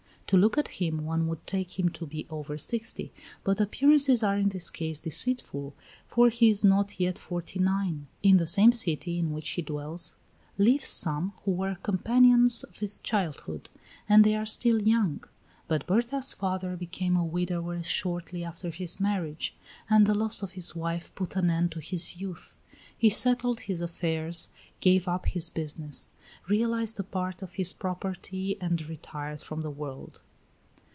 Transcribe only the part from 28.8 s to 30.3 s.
retired from the world.